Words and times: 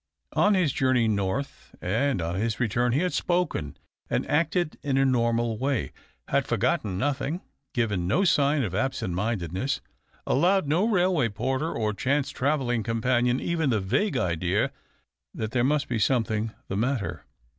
On 0.33 0.55
his 0.55 0.73
journey 0.73 1.07
north 1.07 1.75
and 1.79 2.23
on 2.23 2.33
his 2.33 2.59
return 2.59 2.91
he 2.91 3.01
had 3.01 3.13
spoken 3.13 3.77
and 4.09 4.27
acted 4.27 4.79
in 4.81 4.97
a 4.97 5.05
normal 5.05 5.59
way, 5.59 5.91
had 6.29 6.47
forgotten 6.47 6.97
nothing, 6.97 7.39
given 7.75 8.07
no 8.07 8.23
sim 8.23 8.63
of 8.63 8.73
absent 8.73 9.13
mindedness, 9.13 9.79
allowed 10.25 10.65
no 10.67 10.87
rail 10.87 11.13
way 11.13 11.29
porter 11.29 11.71
or 11.71 11.93
chance 11.93 12.31
travelling 12.31 12.81
companion 12.81 13.39
even 13.39 13.69
the 13.69 13.79
vague 13.79 14.17
idea 14.17 14.71
that 15.35 15.51
there 15.51 15.63
must 15.63 15.87
be 15.87 15.99
"some 15.99 16.23
thing 16.23 16.51
the 16.67 16.75
matter." 16.75 17.23